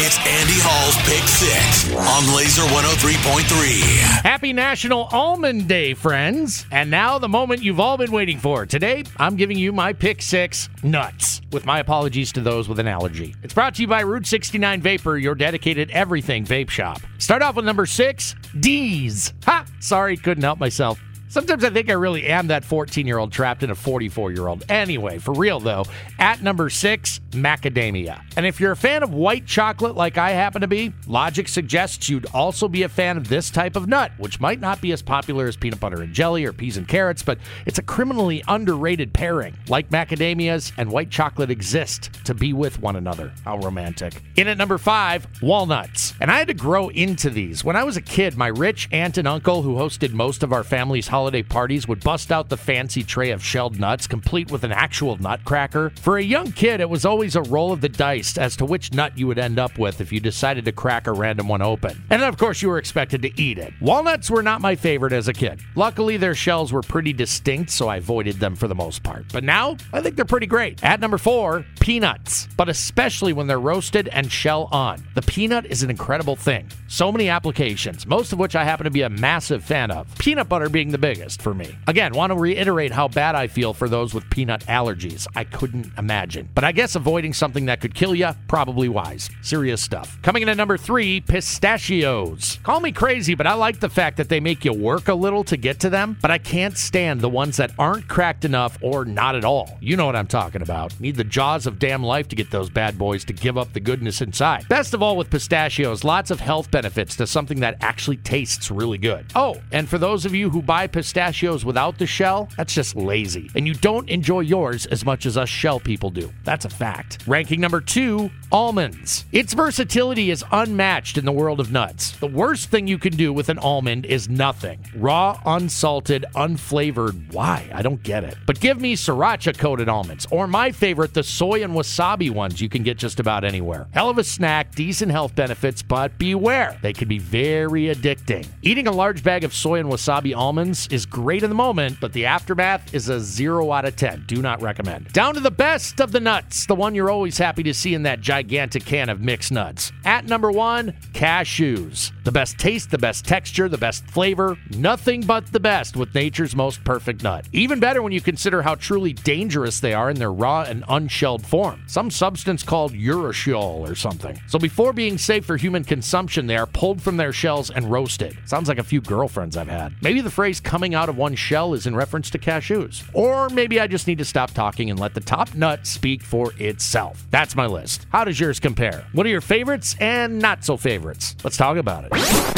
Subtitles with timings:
[0.00, 4.22] It's Andy Hall's Pick Six on Laser 103.3.
[4.22, 6.66] Happy National Almond Day, friends.
[6.70, 8.64] And now the moment you've all been waiting for.
[8.64, 12.86] Today, I'm giving you my pick six nuts, with my apologies to those with an
[12.86, 13.34] allergy.
[13.42, 17.00] It's brought to you by Route 69 Vapor, your dedicated everything vape shop.
[17.18, 19.32] Start off with number six, D's.
[19.46, 19.64] Ha!
[19.80, 21.00] Sorry, couldn't help myself.
[21.28, 24.46] Sometimes I think I really am that 14 year old trapped in a 44 year
[24.48, 24.64] old.
[24.70, 25.84] Anyway, for real though,
[26.18, 28.22] at number six, macadamia.
[28.36, 32.08] And if you're a fan of white chocolate like I happen to be, logic suggests
[32.08, 35.02] you'd also be a fan of this type of nut, which might not be as
[35.02, 39.12] popular as peanut butter and jelly or peas and carrots, but it's a criminally underrated
[39.12, 39.54] pairing.
[39.68, 43.32] Like macadamias and white chocolate exist to be with one another.
[43.44, 44.22] How romantic.
[44.36, 46.07] In at number five, walnuts.
[46.20, 47.62] And I had to grow into these.
[47.64, 50.64] When I was a kid, my rich aunt and uncle, who hosted most of our
[50.64, 54.72] family's holiday parties would bust out the fancy tray of shelled nuts, complete with an
[54.72, 55.92] actual nutcracker.
[56.00, 58.92] For a young kid, it was always a roll of the dice as to which
[58.92, 62.02] nut you would end up with if you decided to crack a random one open.
[62.10, 63.72] And of course, you were expected to eat it.
[63.80, 65.60] Walnuts were not my favorite as a kid.
[65.76, 69.24] Luckily, their shells were pretty distinct, so I avoided them for the most part.
[69.32, 70.82] But now, I think they're pretty great.
[70.82, 75.02] At number four, peanuts, but especially when they're roasted and shell on.
[75.14, 76.68] The peanut is an incredible thing.
[76.86, 80.06] So many applications, most of which I happen to be a massive fan of.
[80.18, 81.74] Peanut butter being the biggest for me.
[81.86, 85.26] Again, want to reiterate how bad I feel for those with peanut allergies.
[85.34, 86.50] I couldn't imagine.
[86.54, 89.30] But I guess avoiding something that could kill you, probably wise.
[89.40, 90.20] Serious stuff.
[90.20, 92.58] Coming in at number three, pistachios.
[92.64, 95.44] Call me crazy, but I like the fact that they make you work a little
[95.44, 99.06] to get to them, but I can't stand the ones that aren't cracked enough or
[99.06, 99.78] not at all.
[99.80, 101.00] You know what I'm talking about.
[101.00, 103.80] Need the jaws of damn life to get those bad boys to give up the
[103.80, 104.68] goodness inside.
[104.68, 108.98] Best of all with pistachios, lots of health benefits to something that actually tastes really
[108.98, 109.26] good.
[109.34, 113.50] Oh, and for those of you who buy pistachios without the shell, that's just lazy.
[113.54, 116.32] And you don't enjoy yours as much as us shell people do.
[116.44, 117.24] That's a fact.
[117.26, 119.24] Ranking number two, almonds.
[119.32, 122.12] Its versatility is unmatched in the world of nuts.
[122.12, 124.84] The worst thing you can do with an almond is nothing.
[124.96, 127.32] Raw, unsalted, unflavored.
[127.32, 127.70] Why?
[127.72, 128.36] I don't get it.
[128.46, 132.68] But give me sriracha coated almonds, or my favorite, the soy and wasabi ones you
[132.68, 133.86] can get just about anywhere.
[133.92, 138.46] Hell of a snack, decent health benefits, but beware, they can be very addicting.
[138.62, 142.12] Eating a large bag of soy and wasabi almonds is great in the moment, but
[142.12, 144.24] the aftermath is a 0 out of 10.
[144.26, 145.12] Do not recommend.
[145.12, 148.02] Down to the best of the nuts, the one you're always happy to see in
[148.04, 149.92] that gigantic can of mixed nuts.
[150.04, 152.12] At number one, cashews.
[152.24, 156.54] The best taste, the best texture, the best flavor, nothing but the best with nature's
[156.54, 157.46] most perfect nut.
[157.52, 161.46] Even better when you consider how truly dangerous they are in their raw and unshelled
[161.46, 161.57] form.
[161.86, 164.40] Some substance called urushiol or something.
[164.46, 168.38] So before being safe for human consumption, they are pulled from their shells and roasted.
[168.44, 169.92] Sounds like a few girlfriends I've had.
[170.00, 173.02] Maybe the phrase coming out of one shell is in reference to cashews.
[173.12, 176.52] Or maybe I just need to stop talking and let the top nut speak for
[176.58, 177.26] itself.
[177.30, 178.06] That's my list.
[178.10, 179.04] How does yours compare?
[179.12, 181.34] What are your favorites and not so favorites?
[181.42, 182.57] Let's talk about it.